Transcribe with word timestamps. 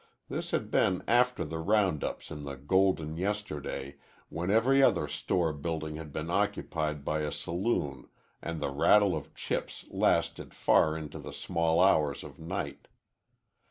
This 0.29 0.49
had 0.49 0.71
been 0.71 1.03
after 1.07 1.45
the 1.45 1.59
round 1.59 2.03
ups 2.03 2.31
in 2.31 2.43
the 2.43 2.55
golden 2.57 3.17
yesterday 3.17 3.97
when 4.29 4.49
every 4.49 4.81
other 4.81 5.07
store 5.07 5.53
building 5.53 5.97
had 5.97 6.11
been 6.11 6.31
occupied 6.31 7.05
by 7.05 7.19
a 7.19 7.31
saloon 7.31 8.07
and 8.41 8.59
the 8.59 8.71
rattle 8.71 9.15
of 9.15 9.35
chips 9.35 9.85
lasted 9.91 10.55
far 10.55 10.97
into 10.97 11.19
the 11.19 11.31
small 11.31 11.79
hours 11.79 12.23
of 12.23 12.39
night. 12.39 12.87